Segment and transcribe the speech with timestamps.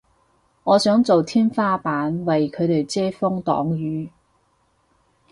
[0.63, 4.09] 我想做天花板為佢哋遮風擋雨